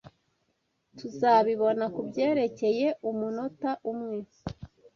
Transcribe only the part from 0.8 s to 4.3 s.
Tuzabibona kubyerekeye umunota umwe.